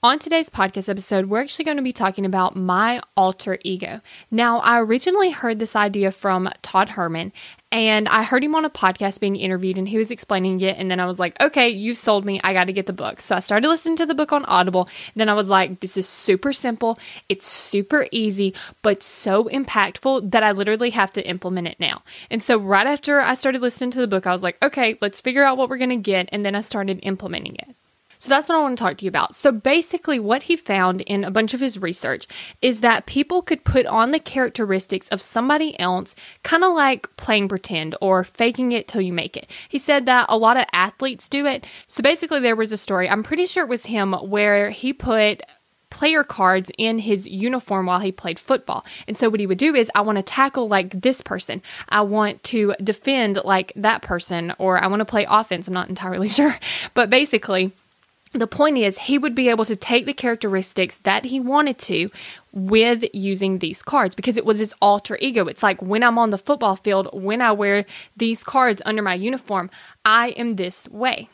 On 0.00 0.20
today's 0.20 0.48
podcast 0.48 0.88
episode, 0.88 1.26
we're 1.26 1.40
actually 1.40 1.64
going 1.64 1.76
to 1.76 1.82
be 1.82 1.90
talking 1.90 2.24
about 2.24 2.54
my 2.54 3.02
alter 3.16 3.58
ego. 3.64 4.00
Now, 4.30 4.58
I 4.58 4.78
originally 4.78 5.30
heard 5.30 5.58
this 5.58 5.74
idea 5.74 6.12
from 6.12 6.48
Todd 6.62 6.90
Herman, 6.90 7.32
and 7.72 8.08
I 8.08 8.22
heard 8.22 8.44
him 8.44 8.54
on 8.54 8.64
a 8.64 8.70
podcast 8.70 9.18
being 9.18 9.34
interviewed, 9.34 9.76
and 9.76 9.88
he 9.88 9.98
was 9.98 10.12
explaining 10.12 10.60
it. 10.60 10.78
And 10.78 10.88
then 10.88 11.00
I 11.00 11.06
was 11.06 11.18
like, 11.18 11.34
okay, 11.40 11.68
you 11.68 11.94
sold 11.94 12.24
me. 12.24 12.40
I 12.44 12.52
got 12.52 12.68
to 12.68 12.72
get 12.72 12.86
the 12.86 12.92
book. 12.92 13.20
So 13.20 13.34
I 13.34 13.40
started 13.40 13.66
listening 13.66 13.96
to 13.96 14.06
the 14.06 14.14
book 14.14 14.30
on 14.30 14.44
Audible. 14.44 14.88
Then 15.16 15.28
I 15.28 15.34
was 15.34 15.50
like, 15.50 15.80
this 15.80 15.96
is 15.96 16.08
super 16.08 16.52
simple. 16.52 16.96
It's 17.28 17.48
super 17.48 18.06
easy, 18.12 18.54
but 18.82 19.02
so 19.02 19.46
impactful 19.46 20.30
that 20.30 20.44
I 20.44 20.52
literally 20.52 20.90
have 20.90 21.12
to 21.14 21.28
implement 21.28 21.66
it 21.66 21.80
now. 21.80 22.04
And 22.30 22.40
so 22.40 22.56
right 22.56 22.86
after 22.86 23.20
I 23.20 23.34
started 23.34 23.62
listening 23.62 23.90
to 23.90 24.00
the 24.00 24.06
book, 24.06 24.28
I 24.28 24.32
was 24.32 24.44
like, 24.44 24.58
okay, 24.62 24.96
let's 25.00 25.20
figure 25.20 25.42
out 25.42 25.58
what 25.58 25.68
we're 25.68 25.76
going 25.76 25.90
to 25.90 25.96
get. 25.96 26.28
And 26.30 26.46
then 26.46 26.54
I 26.54 26.60
started 26.60 27.00
implementing 27.02 27.56
it. 27.56 27.74
So 28.18 28.28
that's 28.28 28.48
what 28.48 28.56
I 28.56 28.62
want 28.62 28.76
to 28.76 28.82
talk 28.82 28.96
to 28.98 29.04
you 29.04 29.08
about. 29.08 29.34
So 29.34 29.52
basically, 29.52 30.18
what 30.18 30.44
he 30.44 30.56
found 30.56 31.02
in 31.02 31.24
a 31.24 31.30
bunch 31.30 31.54
of 31.54 31.60
his 31.60 31.78
research 31.78 32.26
is 32.60 32.80
that 32.80 33.06
people 33.06 33.42
could 33.42 33.64
put 33.64 33.86
on 33.86 34.10
the 34.10 34.18
characteristics 34.18 35.08
of 35.08 35.20
somebody 35.20 35.78
else, 35.78 36.14
kind 36.42 36.64
of 36.64 36.74
like 36.74 37.14
playing 37.16 37.48
pretend 37.48 37.94
or 38.00 38.24
faking 38.24 38.72
it 38.72 38.88
till 38.88 39.00
you 39.00 39.12
make 39.12 39.36
it. 39.36 39.48
He 39.68 39.78
said 39.78 40.06
that 40.06 40.26
a 40.28 40.36
lot 40.36 40.56
of 40.56 40.66
athletes 40.72 41.28
do 41.28 41.46
it. 41.46 41.66
So 41.86 42.02
basically, 42.02 42.40
there 42.40 42.56
was 42.56 42.72
a 42.72 42.76
story, 42.76 43.08
I'm 43.08 43.22
pretty 43.22 43.46
sure 43.46 43.64
it 43.64 43.70
was 43.70 43.86
him, 43.86 44.12
where 44.12 44.70
he 44.70 44.92
put 44.92 45.42
player 45.90 46.22
cards 46.22 46.70
in 46.76 46.98
his 46.98 47.26
uniform 47.26 47.86
while 47.86 48.00
he 48.00 48.12
played 48.12 48.38
football. 48.38 48.84
And 49.06 49.16
so 49.16 49.28
what 49.28 49.40
he 49.40 49.46
would 49.46 49.58
do 49.58 49.74
is 49.74 49.90
I 49.94 50.02
want 50.02 50.16
to 50.16 50.22
tackle 50.22 50.68
like 50.68 51.00
this 51.00 51.20
person. 51.20 51.62
I 51.88 52.02
want 52.02 52.42
to 52.44 52.74
defend 52.82 53.38
like 53.44 53.72
that 53.76 54.02
person 54.02 54.54
or 54.58 54.82
I 54.82 54.86
want 54.86 55.00
to 55.00 55.06
play 55.06 55.26
offense. 55.28 55.66
I'm 55.66 55.74
not 55.74 55.88
entirely 55.88 56.28
sure. 56.38 56.58
But 56.94 57.10
basically, 57.10 57.72
the 58.32 58.46
point 58.46 58.78
is 58.78 58.98
he 58.98 59.18
would 59.18 59.34
be 59.34 59.48
able 59.48 59.64
to 59.64 59.76
take 59.76 60.06
the 60.06 60.12
characteristics 60.12 60.98
that 60.98 61.24
he 61.24 61.40
wanted 61.40 61.78
to 61.78 62.10
with 62.52 63.04
using 63.12 63.58
these 63.58 63.82
cards 63.82 64.14
because 64.14 64.36
it 64.36 64.44
was 64.44 64.58
his 64.58 64.74
alter 64.80 65.16
ego. 65.20 65.46
It's 65.46 65.62
like 65.62 65.80
when 65.82 66.02
I'm 66.02 66.18
on 66.18 66.30
the 66.30 66.38
football 66.38 66.76
field, 66.76 67.08
when 67.12 67.40
I 67.40 67.52
wear 67.52 67.84
these 68.16 68.44
cards 68.44 68.82
under 68.84 69.02
my 69.02 69.14
uniform, 69.14 69.70
I 70.04 70.28
am 70.30 70.56
this 70.56 70.88
way. 70.88 71.28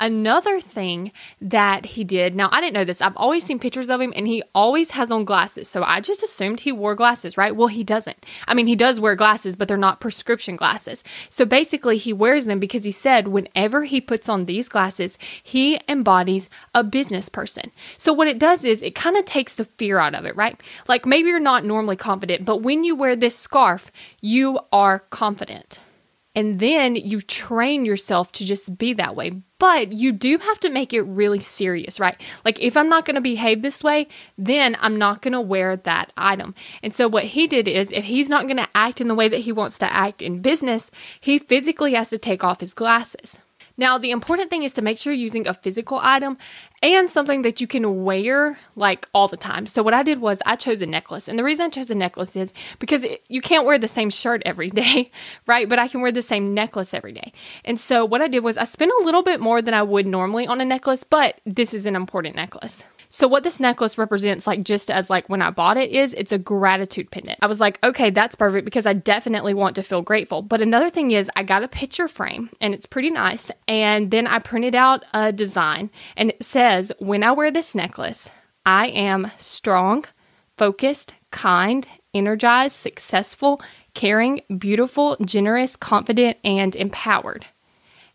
Another 0.00 0.60
thing 0.60 1.12
that 1.42 1.84
he 1.84 2.04
did, 2.04 2.34
now 2.34 2.48
I 2.50 2.62
didn't 2.62 2.72
know 2.72 2.84
this, 2.84 3.02
I've 3.02 3.16
always 3.18 3.44
seen 3.44 3.58
pictures 3.58 3.90
of 3.90 4.00
him 4.00 4.14
and 4.16 4.26
he 4.26 4.42
always 4.54 4.92
has 4.92 5.10
on 5.10 5.26
glasses. 5.26 5.68
So 5.68 5.82
I 5.82 6.00
just 6.00 6.22
assumed 6.22 6.60
he 6.60 6.72
wore 6.72 6.94
glasses, 6.94 7.36
right? 7.36 7.54
Well, 7.54 7.68
he 7.68 7.84
doesn't. 7.84 8.24
I 8.48 8.54
mean, 8.54 8.66
he 8.66 8.76
does 8.76 8.98
wear 8.98 9.14
glasses, 9.14 9.56
but 9.56 9.68
they're 9.68 9.76
not 9.76 10.00
prescription 10.00 10.56
glasses. 10.56 11.04
So 11.28 11.44
basically, 11.44 11.98
he 11.98 12.14
wears 12.14 12.46
them 12.46 12.58
because 12.58 12.84
he 12.84 12.90
said 12.90 13.28
whenever 13.28 13.84
he 13.84 14.00
puts 14.00 14.26
on 14.26 14.46
these 14.46 14.70
glasses, 14.70 15.18
he 15.42 15.78
embodies 15.86 16.48
a 16.74 16.82
business 16.82 17.28
person. 17.28 17.70
So 17.98 18.14
what 18.14 18.28
it 18.28 18.38
does 18.38 18.64
is 18.64 18.82
it 18.82 18.94
kind 18.94 19.18
of 19.18 19.26
takes 19.26 19.52
the 19.52 19.66
fear 19.66 19.98
out 19.98 20.14
of 20.14 20.24
it, 20.24 20.34
right? 20.34 20.58
Like 20.88 21.04
maybe 21.04 21.28
you're 21.28 21.40
not 21.40 21.66
normally 21.66 21.96
confident, 21.96 22.46
but 22.46 22.62
when 22.62 22.84
you 22.84 22.96
wear 22.96 23.16
this 23.16 23.36
scarf, 23.36 23.90
you 24.22 24.60
are 24.72 25.00
confident. 25.10 25.78
And 26.40 26.58
then 26.58 26.96
you 26.96 27.20
train 27.20 27.84
yourself 27.84 28.32
to 28.32 28.46
just 28.46 28.78
be 28.78 28.94
that 28.94 29.14
way. 29.14 29.42
But 29.58 29.92
you 29.92 30.10
do 30.10 30.38
have 30.38 30.58
to 30.60 30.70
make 30.70 30.94
it 30.94 31.02
really 31.02 31.40
serious, 31.40 32.00
right? 32.00 32.18
Like, 32.46 32.58
if 32.62 32.78
I'm 32.78 32.88
not 32.88 33.04
to 33.16 33.20
behave 33.20 33.60
this 33.60 33.84
way, 33.84 34.08
then 34.38 34.74
I'm 34.80 34.96
not 34.96 35.20
to 35.34 35.40
wear 35.42 35.76
that 35.76 36.14
item. 36.16 36.54
And 36.82 36.94
so, 36.94 37.08
what 37.08 37.24
he 37.24 37.46
did 37.46 37.68
is, 37.68 37.92
if 37.92 38.04
he's 38.04 38.30
not 38.30 38.46
to 38.56 38.68
act 38.74 39.02
in 39.02 39.08
the 39.08 39.14
way 39.14 39.28
that 39.28 39.40
he 39.40 39.52
wants 39.52 39.76
to 39.80 39.92
act 39.92 40.22
in 40.22 40.40
business, 40.40 40.90
he 41.20 41.38
physically 41.38 41.92
has 41.92 42.08
to 42.08 42.16
take 42.16 42.42
off 42.42 42.60
his 42.60 42.72
glasses. 42.72 43.38
Now, 43.80 43.96
the 43.96 44.10
important 44.10 44.50
thing 44.50 44.62
is 44.62 44.74
to 44.74 44.82
make 44.82 44.98
sure 44.98 45.10
you're 45.10 45.22
using 45.22 45.48
a 45.48 45.54
physical 45.54 45.98
item 46.02 46.36
and 46.82 47.08
something 47.08 47.40
that 47.42 47.62
you 47.62 47.66
can 47.66 48.04
wear 48.04 48.58
like 48.76 49.08
all 49.14 49.26
the 49.26 49.38
time. 49.38 49.64
So, 49.64 49.82
what 49.82 49.94
I 49.94 50.02
did 50.02 50.20
was 50.20 50.38
I 50.44 50.56
chose 50.56 50.82
a 50.82 50.86
necklace. 50.86 51.28
And 51.28 51.38
the 51.38 51.44
reason 51.44 51.64
I 51.64 51.68
chose 51.70 51.90
a 51.90 51.94
necklace 51.94 52.36
is 52.36 52.52
because 52.78 53.04
it, 53.04 53.24
you 53.28 53.40
can't 53.40 53.64
wear 53.64 53.78
the 53.78 53.88
same 53.88 54.10
shirt 54.10 54.42
every 54.44 54.68
day, 54.82 55.10
right? 55.46 55.66
But 55.66 55.78
I 55.78 55.88
can 55.88 56.02
wear 56.02 56.12
the 56.12 56.20
same 56.20 56.52
necklace 56.52 56.92
every 56.92 57.12
day. 57.12 57.32
And 57.64 57.80
so, 57.80 58.04
what 58.04 58.20
I 58.20 58.28
did 58.28 58.44
was 58.44 58.58
I 58.58 58.64
spent 58.64 58.92
a 59.00 59.02
little 59.02 59.22
bit 59.22 59.40
more 59.40 59.62
than 59.62 59.72
I 59.72 59.82
would 59.82 60.04
normally 60.04 60.46
on 60.46 60.60
a 60.60 60.64
necklace, 60.66 61.02
but 61.02 61.40
this 61.46 61.72
is 61.72 61.86
an 61.86 61.96
important 61.96 62.36
necklace. 62.36 62.84
So 63.12 63.26
what 63.26 63.42
this 63.42 63.58
necklace 63.58 63.98
represents, 63.98 64.46
like 64.46 64.62
just 64.62 64.88
as 64.88 65.10
like 65.10 65.28
when 65.28 65.42
I 65.42 65.50
bought 65.50 65.76
it, 65.76 65.90
is 65.90 66.14
it's 66.14 66.30
a 66.30 66.38
gratitude 66.38 67.10
pendant. 67.10 67.40
I 67.42 67.48
was 67.48 67.58
like, 67.58 67.80
okay, 67.82 68.10
that's 68.10 68.36
perfect 68.36 68.64
because 68.64 68.86
I 68.86 68.92
definitely 68.92 69.52
want 69.52 69.74
to 69.74 69.82
feel 69.82 70.00
grateful. 70.00 70.42
But 70.42 70.60
another 70.60 70.90
thing 70.90 71.10
is 71.10 71.28
I 71.34 71.42
got 71.42 71.64
a 71.64 71.68
picture 71.68 72.06
frame 72.06 72.50
and 72.60 72.72
it's 72.72 72.86
pretty 72.86 73.10
nice. 73.10 73.50
And 73.66 74.12
then 74.12 74.28
I 74.28 74.38
printed 74.38 74.76
out 74.76 75.04
a 75.12 75.32
design 75.32 75.90
and 76.16 76.30
it 76.30 76.44
says, 76.44 76.92
when 77.00 77.24
I 77.24 77.32
wear 77.32 77.50
this 77.50 77.74
necklace, 77.74 78.28
I 78.64 78.86
am 78.86 79.32
strong, 79.38 80.04
focused, 80.56 81.12
kind, 81.32 81.84
energized, 82.14 82.76
successful, 82.76 83.60
caring, 83.92 84.42
beautiful, 84.56 85.16
generous, 85.24 85.74
confident, 85.74 86.38
and 86.44 86.76
empowered. 86.76 87.46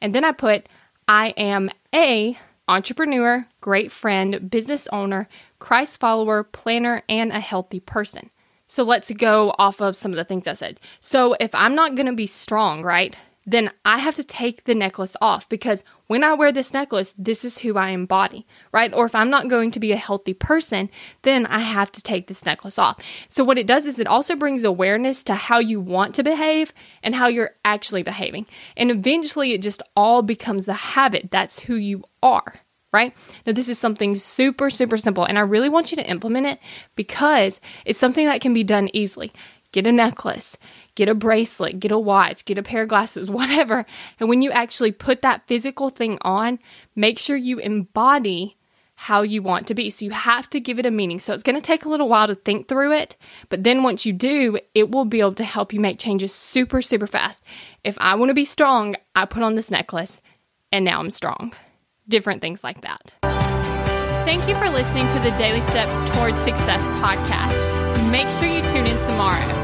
And 0.00 0.14
then 0.14 0.24
I 0.24 0.30
put, 0.30 0.68
I 1.08 1.30
am 1.30 1.70
a 1.92 2.38
entrepreneur, 2.68 3.46
great 3.60 3.92
friend, 3.92 4.50
business 4.50 4.86
owner, 4.92 5.28
Christ 5.58 6.00
follower, 6.00 6.44
planner, 6.44 7.02
and 7.08 7.32
a 7.32 7.40
healthy 7.40 7.80
person. 7.80 8.30
So 8.66 8.82
let's 8.82 9.10
go 9.10 9.54
off 9.58 9.80
of 9.80 9.96
some 9.96 10.12
of 10.12 10.16
the 10.16 10.24
things 10.24 10.48
I 10.48 10.54
said. 10.54 10.80
So 11.00 11.36
if 11.38 11.54
I'm 11.54 11.74
not 11.74 11.94
going 11.94 12.06
to 12.06 12.14
be 12.14 12.26
strong, 12.26 12.82
right? 12.82 13.16
Then 13.46 13.70
I 13.84 13.98
have 13.98 14.14
to 14.14 14.24
take 14.24 14.64
the 14.64 14.74
necklace 14.74 15.16
off 15.20 15.48
because 15.48 15.84
when 16.06 16.24
I 16.24 16.34
wear 16.34 16.52
this 16.52 16.72
necklace, 16.72 17.14
this 17.18 17.44
is 17.44 17.58
who 17.58 17.76
I 17.76 17.90
embody, 17.90 18.46
right? 18.72 18.92
Or 18.92 19.06
if 19.06 19.14
I'm 19.14 19.30
not 19.30 19.48
going 19.48 19.70
to 19.72 19.80
be 19.80 19.92
a 19.92 19.96
healthy 19.96 20.34
person, 20.34 20.90
then 21.22 21.46
I 21.46 21.60
have 21.60 21.92
to 21.92 22.02
take 22.02 22.26
this 22.26 22.44
necklace 22.44 22.78
off. 22.78 22.98
So, 23.28 23.44
what 23.44 23.58
it 23.58 23.66
does 23.66 23.86
is 23.86 23.98
it 23.98 24.06
also 24.06 24.36
brings 24.36 24.64
awareness 24.64 25.22
to 25.24 25.34
how 25.34 25.58
you 25.58 25.80
want 25.80 26.14
to 26.14 26.22
behave 26.22 26.72
and 27.02 27.14
how 27.14 27.28
you're 27.28 27.54
actually 27.64 28.02
behaving. 28.02 28.46
And 28.76 28.90
eventually, 28.90 29.52
it 29.52 29.62
just 29.62 29.82
all 29.96 30.22
becomes 30.22 30.68
a 30.68 30.74
habit. 30.74 31.30
That's 31.30 31.60
who 31.60 31.76
you 31.76 32.04
are. 32.22 32.54
Right? 32.92 33.12
Now, 33.44 33.52
this 33.52 33.68
is 33.68 33.76
something 33.76 34.14
super, 34.14 34.70
super 34.70 34.96
simple, 34.96 35.24
and 35.24 35.36
I 35.36 35.42
really 35.42 35.68
want 35.68 35.90
you 35.90 35.96
to 35.96 36.08
implement 36.08 36.46
it 36.46 36.60
because 36.94 37.60
it's 37.84 37.98
something 37.98 38.26
that 38.26 38.40
can 38.40 38.54
be 38.54 38.62
done 38.62 38.88
easily. 38.92 39.32
Get 39.74 39.88
a 39.88 39.92
necklace, 39.92 40.56
get 40.94 41.08
a 41.08 41.16
bracelet, 41.16 41.80
get 41.80 41.90
a 41.90 41.98
watch, 41.98 42.44
get 42.44 42.58
a 42.58 42.62
pair 42.62 42.82
of 42.82 42.88
glasses, 42.88 43.28
whatever. 43.40 43.84
And 44.20 44.28
when 44.28 44.40
you 44.40 44.52
actually 44.52 44.92
put 44.92 45.20
that 45.22 45.48
physical 45.48 45.90
thing 45.90 46.16
on, 46.22 46.60
make 46.94 47.18
sure 47.18 47.36
you 47.36 47.58
embody 47.58 48.56
how 48.94 49.22
you 49.22 49.42
want 49.42 49.66
to 49.66 49.74
be. 49.74 49.90
So 49.90 50.04
you 50.04 50.12
have 50.12 50.48
to 50.50 50.60
give 50.60 50.78
it 50.78 50.86
a 50.86 50.92
meaning. 50.92 51.18
So 51.18 51.34
it's 51.34 51.42
going 51.42 51.56
to 51.56 51.60
take 51.60 51.84
a 51.84 51.88
little 51.88 52.08
while 52.08 52.28
to 52.28 52.36
think 52.36 52.68
through 52.68 52.92
it, 52.92 53.16
but 53.48 53.64
then 53.64 53.82
once 53.82 54.06
you 54.06 54.12
do, 54.12 54.60
it 54.76 54.92
will 54.92 55.04
be 55.06 55.18
able 55.18 55.34
to 55.34 55.44
help 55.44 55.72
you 55.72 55.80
make 55.80 55.98
changes 55.98 56.32
super, 56.32 56.80
super 56.80 57.08
fast. 57.08 57.42
If 57.82 57.98
I 58.00 58.14
want 58.14 58.30
to 58.30 58.34
be 58.34 58.44
strong, 58.44 58.94
I 59.16 59.24
put 59.24 59.42
on 59.42 59.56
this 59.56 59.72
necklace 59.72 60.20
and 60.70 60.84
now 60.84 61.00
I'm 61.00 61.10
strong. 61.10 61.52
Different 62.08 62.42
things 62.42 62.62
like 62.62 62.82
that. 62.82 63.14
Thank 64.24 64.48
you 64.48 64.54
for 64.54 64.70
listening 64.70 65.08
to 65.08 65.18
the 65.18 65.32
Daily 65.32 65.62
Steps 65.62 66.08
Towards 66.10 66.38
Success 66.38 66.88
podcast. 67.02 68.10
Make 68.12 68.30
sure 68.30 68.46
you 68.46 68.60
tune 68.68 68.86
in 68.86 68.96
tomorrow. 69.04 69.63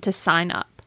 to 0.00 0.10
sign 0.10 0.50
up. 0.50 0.77